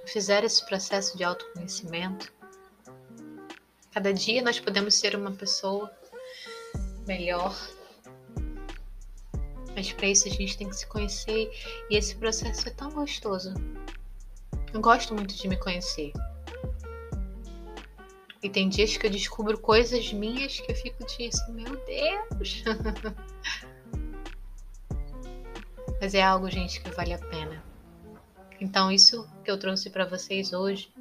Fizeram 0.07 0.47
esse 0.47 0.65
processo 0.67 1.17
de 1.17 1.25
autoconhecimento. 1.25 2.33
Cada 3.93 4.13
dia 4.13 4.43
nós 4.43 4.59
podemos 4.59 4.95
ser 4.95 5.17
uma 5.17 5.33
pessoa 5.33 5.91
melhor. 7.07 7.57
Mas 9.75 9.93
para 9.93 10.07
isso 10.07 10.29
a 10.29 10.31
gente 10.31 10.57
tem 10.57 10.69
que 10.69 10.77
se 10.77 10.87
conhecer 10.87 11.51
e 11.91 11.97
esse 11.97 12.15
processo 12.17 12.69
é 12.69 12.73
tão 12.73 12.91
gostoso. 12.91 13.55
Eu 14.73 14.81
gosto 14.81 15.15
muito 15.15 15.35
de 15.35 15.49
me 15.49 15.57
conhecer. 15.57 16.13
E 18.43 18.51
tem 18.51 18.69
dias 18.69 18.97
que 18.97 19.07
eu 19.07 19.11
descubro 19.11 19.59
coisas 19.59 20.13
minhas 20.13 20.59
que 20.59 20.73
eu 20.73 20.77
fico 20.77 21.05
assim, 21.05 21.53
meu 21.53 21.77
Deus. 21.87 22.65
Mas 26.03 26.15
é 26.15 26.23
algo, 26.23 26.51
gente, 26.51 26.81
que 26.81 26.91
vale 26.91 27.13
a 27.13 27.19
pena. 27.19 27.63
Então, 28.61 28.91
isso 28.91 29.25
que 29.45 29.49
eu 29.49 29.57
trouxe 29.57 29.89
para 29.89 30.05
vocês 30.05 30.53
hoje 30.53 30.93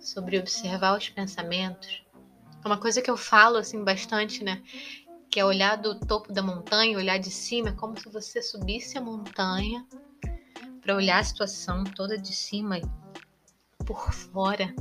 sobre 0.00 0.38
observar 0.38 0.96
os 0.96 1.10
pensamentos, 1.10 2.02
é 2.64 2.66
uma 2.66 2.78
coisa 2.78 3.02
que 3.02 3.10
eu 3.10 3.16
falo 3.18 3.58
assim 3.58 3.84
bastante, 3.84 4.42
né? 4.42 4.62
que 5.30 5.38
é 5.38 5.44
olhar 5.44 5.76
do 5.76 6.00
topo 6.00 6.32
da 6.32 6.42
montanha, 6.42 6.96
olhar 6.96 7.18
de 7.18 7.30
cima, 7.30 7.68
é 7.68 7.72
como 7.72 8.00
se 8.00 8.08
você 8.08 8.40
subisse 8.40 8.96
a 8.96 9.02
montanha 9.02 9.86
para 10.80 10.96
olhar 10.96 11.18
a 11.18 11.24
situação 11.24 11.84
toda 11.84 12.16
de 12.16 12.34
cima 12.34 12.80
por 13.84 14.14
fora, 14.14 14.74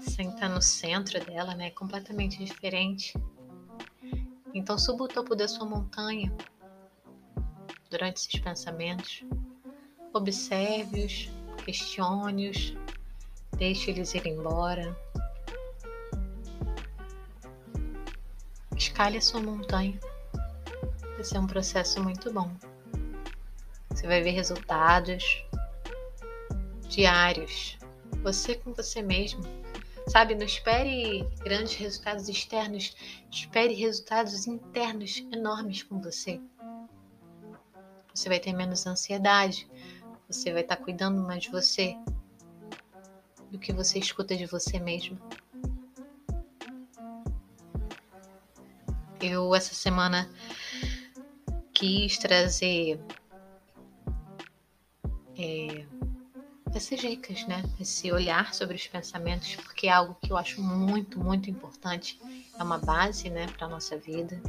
sem 0.00 0.30
estar 0.30 0.48
no 0.48 0.62
centro 0.62 1.22
dela, 1.22 1.54
né? 1.54 1.66
É 1.66 1.70
completamente 1.70 2.42
diferente. 2.42 3.12
Então 4.54 4.78
suba 4.78 5.04
o 5.04 5.08
topo 5.08 5.34
da 5.34 5.46
sua 5.46 5.66
montanha 5.66 6.34
durante 7.92 8.16
esses 8.16 8.40
pensamentos. 8.40 9.24
Observe-os, 10.12 11.30
questione-os, 11.64 12.74
deixe 13.56 13.90
eles 13.90 14.12
ir 14.14 14.26
embora. 14.26 14.96
escalhe 18.82 19.18
a 19.18 19.20
sua 19.20 19.40
montanha. 19.40 19.98
Vai 21.14 21.24
ser 21.24 21.38
um 21.38 21.46
processo 21.46 22.02
muito 22.02 22.32
bom. 22.32 22.50
Você 23.90 24.06
vai 24.06 24.22
ver 24.22 24.30
resultados 24.30 25.44
diários. 26.88 27.78
Você 28.22 28.56
com 28.56 28.72
você 28.72 29.00
mesmo. 29.00 29.42
Sabe, 30.08 30.34
não 30.34 30.44
espere 30.44 31.22
grandes 31.38 31.74
resultados 31.74 32.28
externos, 32.28 32.94
espere 33.30 33.72
resultados 33.72 34.46
internos 34.46 35.18
enormes 35.32 35.84
com 35.84 36.00
você. 36.02 36.40
Você 38.14 38.28
vai 38.28 38.38
ter 38.38 38.52
menos 38.52 38.86
ansiedade, 38.86 39.68
você 40.28 40.52
vai 40.52 40.62
estar 40.62 40.76
cuidando 40.76 41.22
mais 41.22 41.42
de 41.44 41.50
você 41.50 41.96
do 43.50 43.58
que 43.58 43.72
você 43.72 43.98
escuta 43.98 44.36
de 44.36 44.46
você 44.46 44.78
mesmo. 44.78 45.18
Eu 49.20 49.54
essa 49.54 49.74
semana 49.74 50.28
quis 51.72 52.18
trazer 52.18 52.98
é, 55.38 55.86
essas 56.74 57.00
dicas, 57.00 57.46
né? 57.46 57.62
Esse 57.78 58.10
olhar 58.10 58.54
sobre 58.54 58.76
os 58.76 58.86
pensamentos, 58.86 59.54
porque 59.56 59.86
é 59.86 59.92
algo 59.92 60.16
que 60.20 60.32
eu 60.32 60.36
acho 60.36 60.62
muito, 60.62 61.18
muito 61.20 61.50
importante. 61.50 62.20
É 62.58 62.62
uma 62.62 62.78
base, 62.78 63.30
né, 63.30 63.46
para 63.48 63.68
nossa 63.68 63.96
vida. 63.96 64.40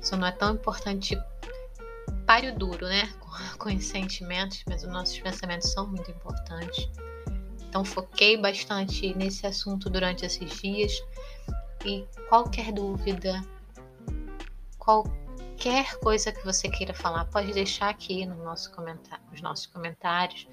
Só 0.00 0.16
não 0.16 0.26
é 0.26 0.32
tão 0.32 0.54
importante 0.54 1.16
páreo 2.28 2.54
duro, 2.54 2.86
né, 2.86 3.10
com 3.58 3.74
os 3.74 3.86
sentimentos, 3.86 4.62
mas 4.68 4.84
os 4.84 4.90
nossos 4.90 5.18
pensamentos 5.18 5.72
são 5.72 5.86
muito 5.86 6.10
importantes. 6.10 6.90
Então 7.66 7.82
foquei 7.82 8.36
bastante 8.36 9.14
nesse 9.14 9.46
assunto 9.46 9.88
durante 9.88 10.26
esses 10.26 10.60
dias 10.60 10.92
e 11.86 12.06
qualquer 12.28 12.70
dúvida, 12.70 13.40
qualquer 14.78 15.98
coisa 16.00 16.30
que 16.30 16.44
você 16.44 16.68
queira 16.68 16.92
falar, 16.92 17.24
pode 17.24 17.50
deixar 17.52 17.88
aqui 17.88 18.26
no 18.26 18.36
nosso 18.44 18.70
comentário, 18.72 19.24
nos 19.30 19.40
nossos 19.40 19.66
comentários 19.66 20.46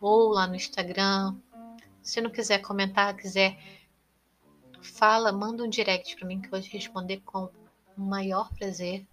ou 0.00 0.28
lá 0.28 0.46
no 0.46 0.54
Instagram. 0.54 1.34
Se 2.02 2.20
não 2.20 2.30
quiser 2.30 2.58
comentar, 2.58 3.16
quiser 3.16 3.58
fala, 4.80 5.32
manda 5.32 5.64
um 5.64 5.68
direct 5.68 6.14
para 6.14 6.26
mim 6.28 6.40
que 6.40 6.46
eu 6.46 6.52
vou 6.52 6.60
te 6.60 6.70
responder 6.70 7.20
com 7.24 7.50
o 7.96 8.00
maior 8.00 8.48
prazer. 8.54 9.04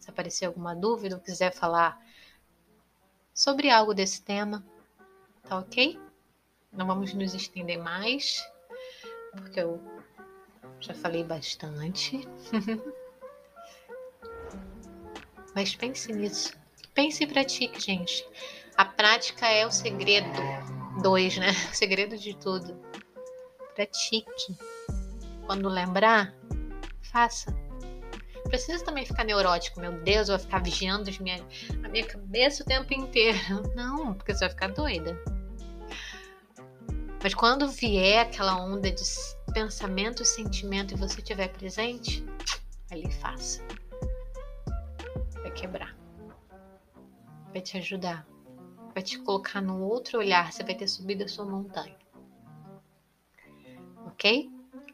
Se 0.00 0.10
aparecer 0.10 0.46
alguma 0.46 0.74
dúvida 0.74 1.14
ou 1.14 1.22
quiser 1.22 1.52
falar 1.52 2.00
sobre 3.32 3.70
algo 3.70 3.94
desse 3.94 4.22
tema, 4.22 4.64
tá 5.42 5.58
ok? 5.58 6.00
Não 6.72 6.86
vamos 6.86 7.14
nos 7.14 7.34
estender 7.34 7.78
mais, 7.78 8.42
porque 9.32 9.60
eu 9.60 9.80
já 10.80 10.94
falei 10.94 11.22
bastante. 11.22 12.26
Mas 15.54 15.74
pense 15.74 16.12
nisso. 16.12 16.58
Pense 16.94 17.24
e 17.24 17.26
pratique, 17.26 17.78
gente. 17.80 18.26
A 18.76 18.84
prática 18.84 19.46
é 19.46 19.66
o 19.66 19.70
segredo. 19.70 20.40
Dois, 21.02 21.36
né? 21.36 21.50
O 21.70 21.74
segredo 21.74 22.16
de 22.16 22.36
tudo. 22.36 22.78
Pratique. 23.74 24.56
Quando 25.46 25.68
lembrar, 25.68 26.34
faça. 27.02 27.54
Precisa 28.50 28.84
também 28.84 29.06
ficar 29.06 29.22
neurótico. 29.22 29.80
Meu 29.80 29.92
Deus, 30.02 30.28
eu 30.28 30.36
vou 30.36 30.44
ficar 30.44 30.60
vigiando 30.60 31.08
minha, 31.22 31.36
a 31.84 31.88
minha 31.88 32.04
cabeça 32.04 32.64
o 32.64 32.66
tempo 32.66 32.92
inteiro. 32.92 33.38
Não, 33.76 34.12
porque 34.12 34.34
você 34.34 34.40
vai 34.40 34.50
ficar 34.50 34.72
doida. 34.72 35.16
Mas 37.22 37.32
quando 37.32 37.68
vier 37.68 38.26
aquela 38.26 38.60
onda 38.60 38.90
de 38.90 39.02
pensamento 39.52 40.22
e 40.22 40.26
sentimento 40.26 40.94
e 40.94 40.96
você 40.96 41.20
estiver 41.20 41.48
presente, 41.48 42.24
ali 42.90 43.10
faça. 43.12 43.62
Vai 45.42 45.50
quebrar. 45.52 45.96
Vai 47.52 47.60
te 47.60 47.78
ajudar. 47.78 48.26
Vai 48.92 49.02
te 49.02 49.16
colocar 49.18 49.60
num 49.60 49.80
outro 49.82 50.18
olhar. 50.18 50.50
Você 50.50 50.64
vai 50.64 50.74
ter 50.74 50.88
subido 50.88 51.22
a 51.22 51.28
sua 51.28 51.44
montanha. 51.44 51.96
Ok? 54.06 54.50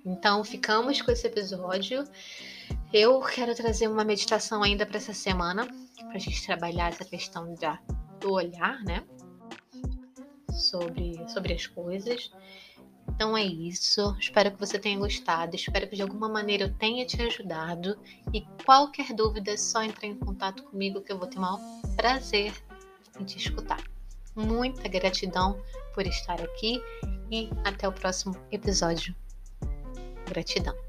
Então 0.07 0.43
ficamos 0.45 1.03
com 1.03 1.11
esse 1.11 1.27
episódio. 1.27 2.05
Eu 2.93 3.21
quero 3.21 3.55
trazer 3.55 3.89
uma 3.89 4.05
meditação 4.05 4.63
ainda 4.63 4.87
para 4.87 4.97
essa 4.97 5.13
semana, 5.13 5.67
para 5.99 6.17
a 6.17 6.19
gente 6.19 6.47
trabalhar 6.47 6.89
essa 6.89 7.05
questão 7.05 7.53
da, 7.55 7.79
do 8.21 8.33
olhar, 8.33 8.83
né? 8.85 9.05
sobre, 10.57 11.23
sobre 11.29 11.55
as 11.55 11.67
coisas. 11.67 12.33
Então 13.09 13.37
é 13.37 13.45
isso. 13.45 14.17
Espero 14.19 14.51
que 14.51 14.59
você 14.59 14.79
tenha 14.79 14.99
gostado. 14.99 15.55
Espero 15.55 15.89
que 15.89 15.97
de 15.97 16.03
alguma 16.03 16.29
maneira 16.29 16.65
eu 16.65 16.75
tenha 16.75 17.07
te 17.07 17.21
ajudado. 17.23 17.99
E 18.33 18.43
qualquer 18.65 19.13
dúvida 19.15 19.53
é 19.53 19.57
só 19.57 19.83
entrar 19.83 20.09
em 20.09 20.17
contato 20.17 20.65
comigo 20.65 21.01
que 21.01 21.13
eu 21.13 21.19
vou 21.19 21.29
ter 21.29 21.39
o 21.39 21.41
maior 21.41 21.61
prazer 21.97 22.53
em 23.21 23.25
te 23.25 23.39
escutar. 23.39 23.83
Muita 24.35 24.89
gratidão 24.89 25.59
por 25.95 26.07
estar 26.07 26.41
aqui 26.43 26.83
e 27.31 27.49
até 27.65 27.89
o 27.89 27.93
próximo 27.93 28.37
episódio. 28.51 29.15
Gratidão. 30.29 30.86